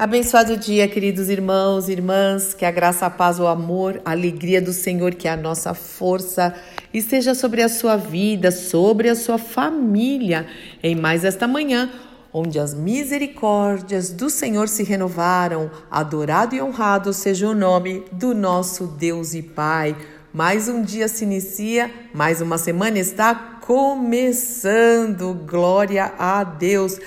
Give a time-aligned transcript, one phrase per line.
[0.00, 4.58] Abençoado dia, queridos irmãos e irmãs, que a graça, a paz, o amor, a alegria
[4.58, 6.54] do Senhor, que é a nossa força,
[6.90, 10.46] esteja sobre a sua vida, sobre a sua família,
[10.82, 11.90] em mais esta manhã,
[12.32, 15.70] onde as misericórdias do Senhor se renovaram.
[15.90, 19.94] Adorado e honrado seja o nome do nosso Deus e Pai.
[20.32, 25.34] Mais um dia se inicia, mais uma semana está começando.
[25.46, 26.98] Glória a Deus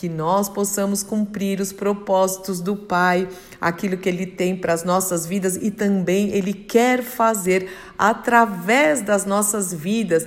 [0.00, 3.28] que nós possamos cumprir os propósitos do Pai,
[3.60, 7.68] aquilo que Ele tem para as nossas vidas e também Ele quer fazer
[7.98, 10.26] através das nossas vidas.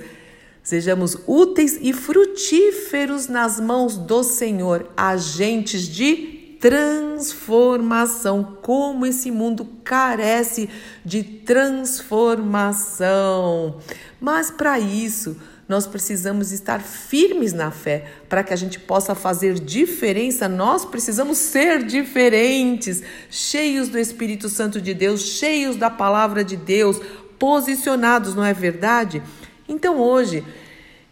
[0.62, 8.58] Sejamos úteis e frutíferos nas mãos do Senhor, agentes de transformação.
[8.62, 10.70] Como esse mundo carece
[11.04, 13.78] de transformação.
[14.20, 15.36] Mas para isso,
[15.68, 20.48] nós precisamos estar firmes na fé para que a gente possa fazer diferença.
[20.48, 27.00] Nós precisamos ser diferentes, cheios do Espírito Santo de Deus, cheios da palavra de Deus,
[27.38, 29.22] posicionados, não é verdade?
[29.68, 30.44] Então hoje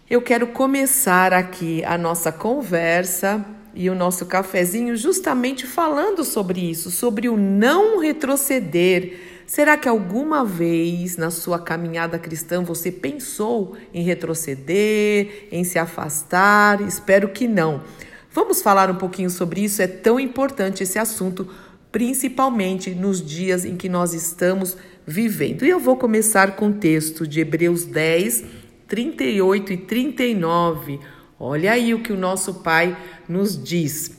[0.09, 6.91] eu quero começar aqui a nossa conversa e o nosso cafezinho justamente falando sobre isso,
[6.91, 14.03] sobre o não retroceder Será que alguma vez na sua caminhada cristã você pensou em
[14.03, 16.81] retroceder, em se afastar?
[16.81, 17.83] Espero que não.
[18.31, 21.47] Vamos falar um pouquinho sobre isso, é tão importante esse assunto,
[21.91, 24.77] principalmente nos dias em que nós estamos
[25.07, 25.65] vivendo.
[25.65, 28.45] E eu vou começar com o texto de Hebreus 10,
[28.89, 31.01] 38 e 39.
[31.39, 32.97] Olha aí o que o nosso Pai
[33.29, 34.13] nos diz.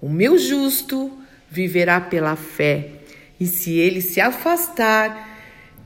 [0.00, 1.12] O meu justo
[1.50, 2.95] viverá pela fé.
[3.38, 5.36] E se ele se afastar,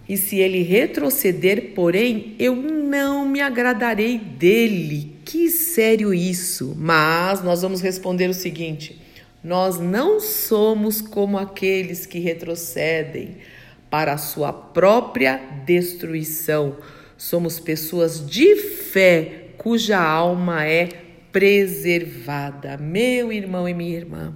[0.08, 5.16] e se ele retroceder, porém, eu não me agradarei dele.
[5.24, 6.74] Que sério isso!
[6.76, 9.00] Mas nós vamos responder o seguinte:
[9.42, 13.36] nós não somos como aqueles que retrocedem
[13.88, 16.76] para a sua própria destruição.
[17.16, 20.88] Somos pessoas de fé cuja alma é
[21.30, 22.76] preservada.
[22.76, 24.34] Meu irmão e minha irmã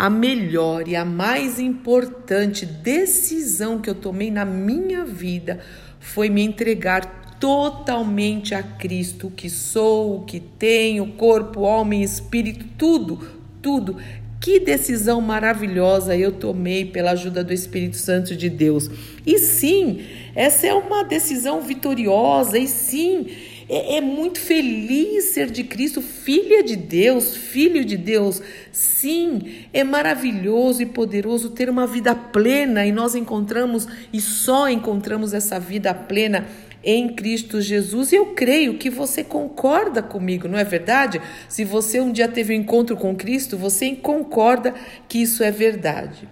[0.00, 5.60] a melhor e a mais importante decisão que eu tomei na minha vida
[5.98, 12.64] foi me entregar totalmente a Cristo, o que sou, o que tenho, corpo, e espírito,
[12.78, 13.18] tudo,
[13.60, 13.98] tudo.
[14.40, 18.90] Que decisão maravilhosa eu tomei pela ajuda do Espírito Santo de Deus.
[19.26, 20.00] E sim,
[20.34, 23.26] essa é uma decisão vitoriosa, e sim,
[23.70, 28.42] é, é muito feliz ser de Cristo, filha de Deus, filho de Deus.
[28.72, 35.32] Sim, é maravilhoso e poderoso ter uma vida plena e nós encontramos e só encontramos
[35.32, 36.48] essa vida plena
[36.82, 38.10] em Cristo Jesus.
[38.10, 41.22] E eu creio que você concorda comigo, não é verdade?
[41.48, 44.74] Se você um dia teve um encontro com Cristo, você concorda
[45.08, 46.28] que isso é verdade.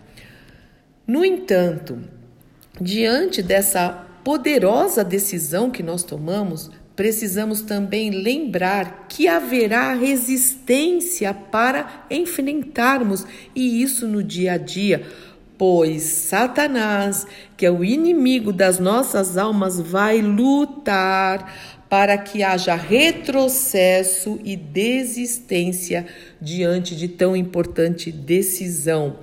[1.07, 2.01] No entanto,
[2.81, 13.25] diante dessa poderosa decisão que nós tomamos, precisamos também lembrar que haverá resistência para enfrentarmos
[13.55, 15.07] e isso no dia a dia,
[15.57, 17.25] pois Satanás,
[17.57, 21.55] que é o inimigo das nossas almas, vai lutar
[21.89, 26.05] para que haja retrocesso e desistência
[26.41, 29.21] diante de tão importante decisão.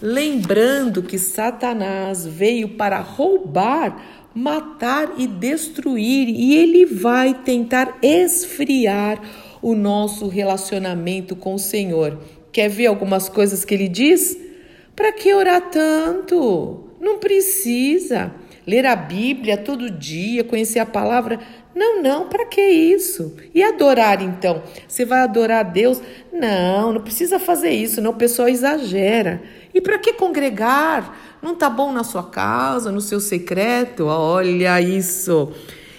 [0.00, 9.18] Lembrando que Satanás veio para roubar matar e destruir, e ele vai tentar esfriar
[9.62, 12.18] o nosso relacionamento com o Senhor.
[12.52, 14.36] Quer ver algumas coisas que ele diz?
[14.94, 16.84] Para que orar tanto?
[17.00, 18.30] Não precisa.
[18.66, 21.40] Ler a Bíblia todo dia, conhecer a palavra.
[21.74, 23.36] Não, não, para que isso?
[23.54, 24.62] E adorar então?
[24.86, 26.02] Você vai adorar a Deus?
[26.30, 29.40] Não, não precisa fazer isso, não, o pessoal exagera.
[29.76, 31.38] E para que congregar?
[31.42, 34.06] Não tá bom na sua casa, no seu secreto?
[34.06, 35.52] Olha isso.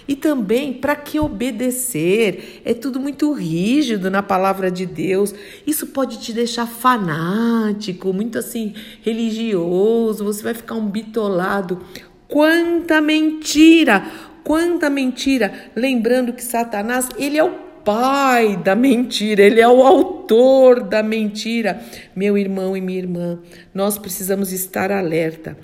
[0.08, 2.60] E também, para que obedecer?
[2.64, 5.32] É tudo muito rígido na palavra de Deus.
[5.64, 10.24] Isso pode te deixar fanático, muito assim, religioso.
[10.24, 11.78] Você vai ficar um bitolado.
[12.26, 14.10] Quanta mentira!
[14.42, 15.70] Quanta mentira!
[15.76, 21.80] Lembrando que Satanás, ele é o pai da mentira, ele é o autor da mentira.
[22.14, 23.40] Meu irmão e minha irmã,
[23.72, 25.56] nós precisamos estar alerta.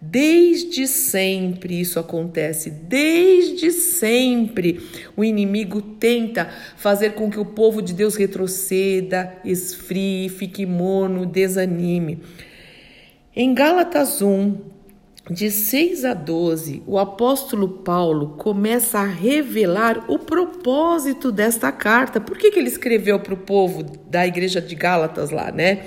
[0.00, 4.80] Desde sempre isso acontece, desde sempre
[5.16, 12.18] o inimigo tenta fazer com que o povo de Deus retroceda, esfrie, fique mono, desanime.
[13.36, 14.56] Em Gálatas 1,
[15.30, 22.20] de 6 a 12, o apóstolo Paulo começa a revelar o propósito desta carta.
[22.20, 25.84] Por que, que ele escreveu para o povo da igreja de Gálatas lá, né?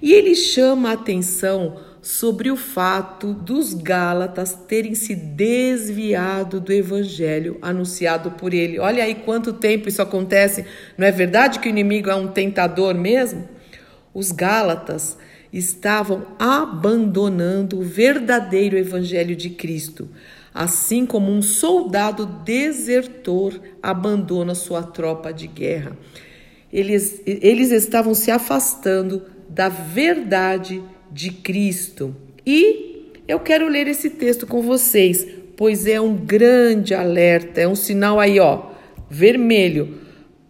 [0.00, 7.58] E ele chama a atenção sobre o fato dos Gálatas terem se desviado do evangelho
[7.60, 8.78] anunciado por ele.
[8.78, 10.64] Olha aí quanto tempo isso acontece.
[10.96, 13.48] Não é verdade que o inimigo é um tentador mesmo?
[14.14, 15.18] Os Gálatas
[15.52, 20.08] estavam abandonando o verdadeiro evangelho de Cristo,
[20.54, 25.96] assim como um soldado desertor abandona sua tropa de guerra.
[26.72, 32.14] Eles, eles estavam se afastando da verdade de Cristo.
[32.46, 35.26] E eu quero ler esse texto com vocês,
[35.56, 38.70] pois é um grande alerta, é um sinal aí, ó,
[39.08, 39.98] vermelho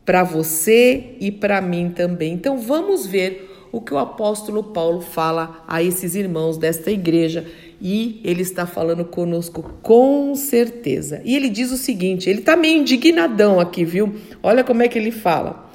[0.05, 2.35] para você e para mim também.
[2.35, 7.47] Então vamos ver o que o apóstolo Paulo fala a esses irmãos desta igreja
[7.81, 11.23] e ele está falando conosco com certeza.
[11.25, 14.15] E ele diz o seguinte: ele está meio indignadão aqui, viu?
[14.43, 15.71] Olha como é que ele fala.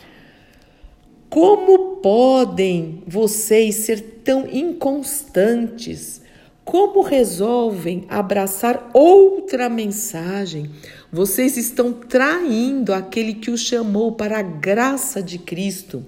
[1.30, 6.22] Como podem vocês ser tão inconstantes?
[6.64, 10.70] Como resolvem abraçar outra mensagem?
[11.12, 16.06] Vocês estão traindo aquele que o chamou para a graça de Cristo.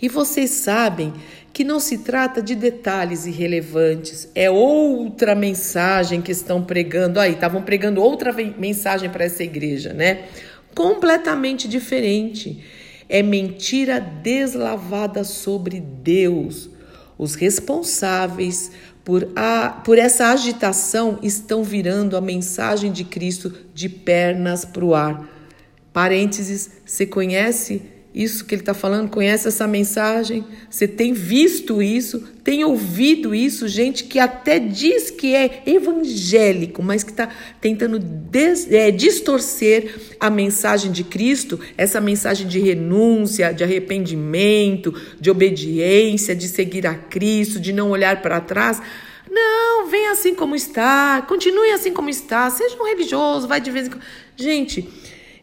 [0.00, 1.12] E vocês sabem
[1.52, 7.18] que não se trata de detalhes irrelevantes, é outra mensagem que estão pregando.
[7.18, 10.24] Aí, estavam pregando outra mensagem para essa igreja, né?
[10.74, 12.62] Completamente diferente.
[13.08, 16.68] É mentira deslavada sobre Deus.
[17.16, 18.70] Os responsáveis
[19.02, 24.94] por, a, por essa agitação estão virando a mensagem de Cristo de pernas para o
[24.94, 25.26] ar.
[25.92, 32.26] Parênteses, você conhece isso que ele está falando, conhece essa mensagem, você tem visto isso,
[32.42, 37.28] tem ouvido isso, gente que até diz que é evangélico, mas que está
[37.60, 45.30] tentando des, é, distorcer a mensagem de Cristo, essa mensagem de renúncia, de arrependimento, de
[45.30, 48.80] obediência, de seguir a Cristo, de não olhar para trás.
[49.30, 53.88] Não, vem assim como está, continue assim como está, seja um religioso, vai de vez
[53.88, 54.04] em quando.
[54.34, 54.88] Gente,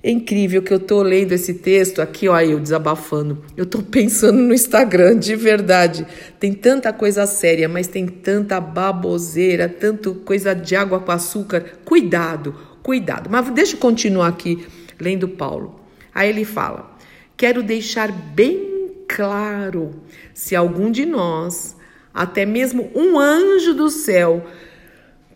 [0.03, 3.41] é incrível que eu tô lendo esse texto aqui, ó, eu desabafando.
[3.55, 6.05] Eu tô pensando no Instagram, de verdade.
[6.37, 11.79] Tem tanta coisa séria, mas tem tanta baboseira, tanto coisa de água com açúcar.
[11.85, 12.53] Cuidado,
[12.83, 13.29] cuidado.
[13.29, 14.67] Mas deixa eu continuar aqui
[14.99, 15.79] lendo Paulo.
[16.13, 16.97] Aí ele fala:
[17.37, 19.91] Quero deixar bem claro,
[20.33, 21.77] se algum de nós,
[22.13, 24.45] até mesmo um anjo do céu,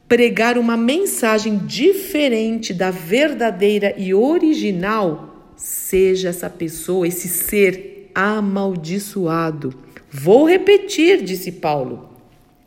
[0.08, 9.74] pregar uma mensagem diferente da verdadeira e original, seja essa pessoa, esse ser amaldiçoado.
[10.10, 12.10] Vou repetir, disse Paulo.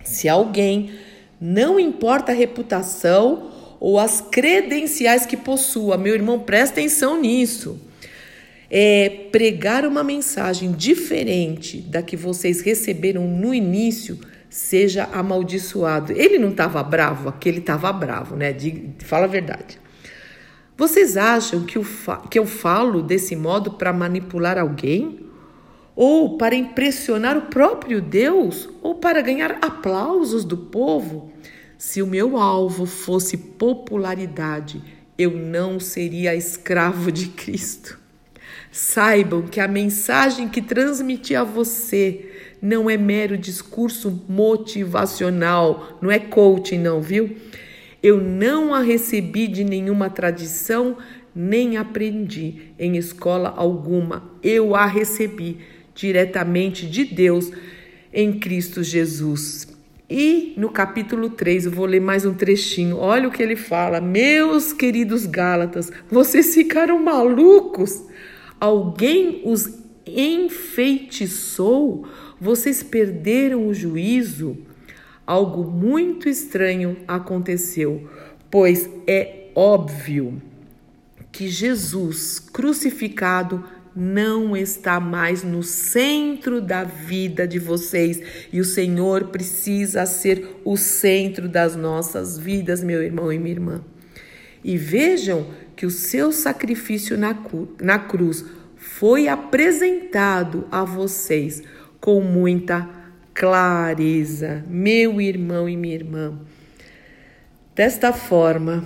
[0.05, 0.91] Se alguém,
[1.41, 7.81] não importa a reputação ou as credenciais que possua, meu irmão, presta atenção nisso.
[8.71, 14.19] É pregar uma mensagem diferente da que vocês receberam no início
[14.51, 16.13] seja amaldiçoado.
[16.13, 18.55] Ele não estava bravo, aquele estava bravo, né?
[18.99, 19.79] Fala a verdade.
[20.77, 21.79] Vocês acham que,
[22.29, 25.27] que eu falo desse modo para manipular alguém?
[25.95, 28.69] Ou para impressionar o próprio Deus?
[28.83, 31.31] Ou para ganhar aplausos do povo?
[31.79, 34.83] Se o meu alvo fosse popularidade,
[35.17, 37.99] eu não seria escravo de Cristo.
[38.73, 42.30] Saibam que a mensagem que transmiti a você
[42.61, 47.37] não é mero discurso motivacional, não é coaching, não, viu?
[48.03, 50.97] Eu não a recebi de nenhuma tradição,
[51.35, 54.31] nem aprendi em escola alguma.
[54.43, 55.59] Eu a recebi
[55.95, 57.53] diretamente de Deus
[58.13, 59.69] em Cristo Jesus.
[60.09, 62.97] E no capítulo 3, eu vou ler mais um trechinho.
[62.97, 68.03] Olha o que ele fala: Meus queridos Gálatas, vocês ficaram malucos?
[68.59, 72.07] Alguém os enfeitiçou?
[72.41, 74.59] Vocês perderam o juízo?
[75.27, 78.09] Algo muito estranho aconteceu,
[78.51, 80.41] pois é óbvio
[81.31, 83.63] que Jesus crucificado
[83.95, 88.21] não está mais no centro da vida de vocês
[88.53, 93.85] e o Senhor precisa ser o centro das nossas vidas, meu irmão e minha irmã.
[94.63, 97.37] E vejam que o seu sacrifício na,
[97.81, 98.45] na cruz
[99.01, 101.63] foi apresentado a vocês
[101.99, 102.87] com muita
[103.33, 106.39] clareza, meu irmão e minha irmã.
[107.75, 108.85] Desta forma,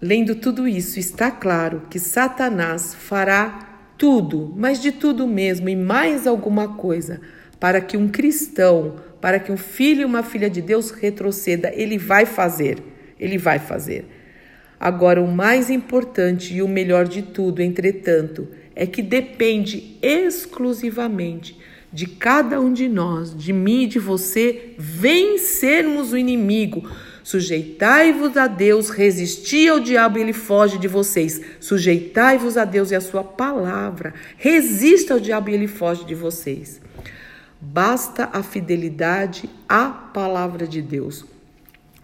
[0.00, 6.26] lendo tudo isso, está claro que Satanás fará tudo, mas de tudo mesmo e mais
[6.26, 7.20] alguma coisa,
[7.60, 11.70] para que um cristão, para que um filho e uma filha de Deus retroceda.
[11.74, 12.78] Ele vai fazer.
[13.20, 14.06] Ele vai fazer.
[14.80, 21.58] Agora, o mais importante e o melhor de tudo, entretanto, é que depende exclusivamente
[21.92, 26.88] de cada um de nós, de mim e de você, vencermos o inimigo.
[27.22, 31.40] Sujeitai-vos a Deus, resisti ao diabo e ele foge de vocês.
[31.60, 34.14] Sujeitai-vos a Deus e a sua palavra.
[34.36, 36.80] Resista ao diabo e ele foge de vocês.
[37.60, 41.24] Basta a fidelidade à palavra de Deus.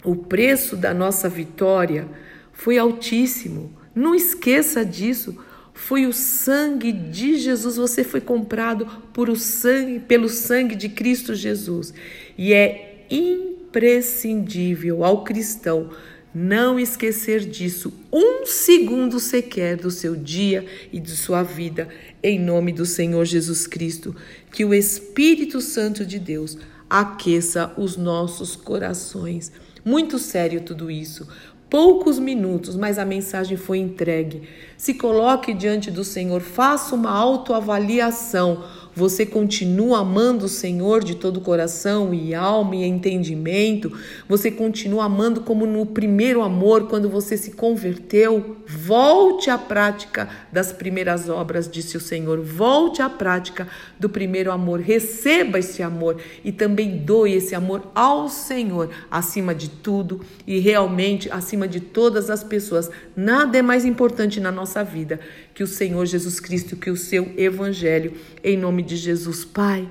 [0.03, 2.07] O preço da nossa vitória
[2.53, 3.73] foi altíssimo.
[3.93, 5.37] Não esqueça disso.
[5.79, 11.33] Foi o sangue de Jesus, você foi comprado por o sangue, pelo sangue de Cristo
[11.33, 11.93] Jesus.
[12.37, 15.89] E é imprescindível ao cristão
[16.35, 21.87] não esquecer disso um segundo sequer do seu dia e de sua vida,
[22.21, 24.13] em nome do Senhor Jesus Cristo.
[24.51, 26.57] Que o Espírito Santo de Deus
[26.89, 29.51] aqueça os nossos corações.
[29.83, 31.25] Muito sério tudo isso
[31.69, 34.43] poucos minutos, mas a mensagem foi entregue.
[34.77, 38.63] Se coloque diante do Senhor, faça uma autoavaliação
[38.99, 43.97] você continua amando o Senhor de todo o coração e alma e entendimento?
[44.27, 48.57] Você continua amando como no primeiro amor, quando você se converteu?
[48.67, 52.41] Volte à prática das primeiras obras, disse o Senhor.
[52.41, 54.81] Volte à prática do primeiro amor.
[54.81, 61.31] Receba esse amor e também doe esse amor ao Senhor acima de tudo e realmente
[61.31, 62.91] acima de todas as pessoas.
[63.15, 65.21] Nada é mais importante na nossa vida
[65.53, 68.13] que o Senhor Jesus Cristo, que o seu evangelho,
[68.43, 69.43] em nome de Jesus.
[69.45, 69.87] Pai,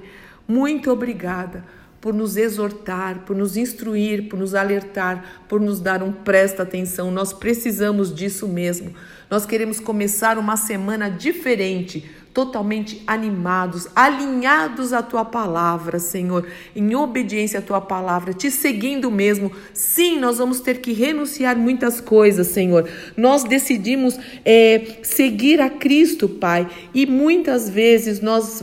[0.47, 1.65] muito obrigada
[2.01, 7.11] por nos exortar, por nos instruir, por nos alertar, por nos dar um presta atenção.
[7.11, 8.95] Nós precisamos disso mesmo.
[9.29, 12.09] Nós queremos começar uma semana diferente,
[12.39, 19.51] totalmente animados, alinhados à tua palavra, Senhor, em obediência à tua palavra, te seguindo mesmo.
[19.75, 22.89] Sim, nós vamos ter que renunciar muitas coisas, Senhor.
[23.17, 28.63] Nós decidimos é, seguir a Cristo, Pai, e muitas vezes nós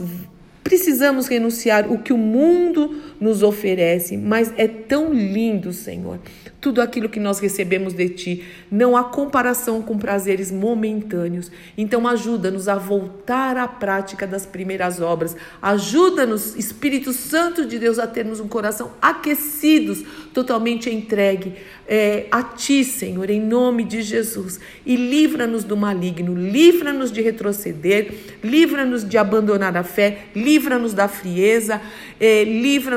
[0.64, 6.18] precisamos renunciar o que o mundo nos oferece, mas é tão lindo, Senhor
[6.66, 8.44] tudo aquilo que nós recebemos de ti.
[8.68, 11.48] Não há comparação com prazeres momentâneos.
[11.78, 15.36] Então, ajuda-nos a voltar à prática das primeiras obras.
[15.62, 20.02] Ajuda-nos, Espírito Santo de Deus, a termos um coração aquecidos,
[20.34, 21.54] totalmente entregue
[21.88, 24.58] é, a ti, Senhor, em nome de Jesus.
[24.84, 31.80] E livra-nos do maligno, livra-nos de retroceder, livra-nos de abandonar a fé, livra-nos da frieza,
[32.18, 32.44] é,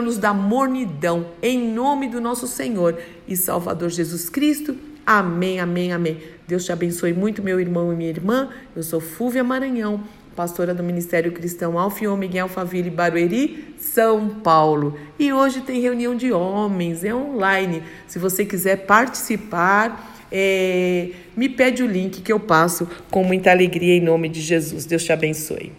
[0.10, 2.98] livra-nos da mornidão, em nome do nosso Senhor
[3.28, 4.76] e Salvador Jesus Cristo.
[5.06, 6.18] Amém, amém, amém.
[6.48, 8.50] Deus te abençoe muito, meu irmão e minha irmã.
[8.76, 10.04] Eu sou Fúvia Maranhão,
[10.36, 14.98] pastora do Ministério Cristão Alfion Miguel Faville Barueri, São Paulo.
[15.18, 17.84] E hoje tem reunião de homens, é online.
[18.08, 23.96] Se você quiser participar, é, me pede o link que eu passo com muita alegria
[23.96, 24.86] em nome de Jesus.
[24.86, 25.72] Deus te abençoe.